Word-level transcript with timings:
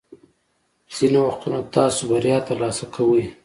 ځینې 0.95 1.19
وختونه 1.27 1.59
تاسو 1.75 1.99
بریا 2.11 2.37
ترلاسه 2.47 2.85
کوئ. 2.93 3.23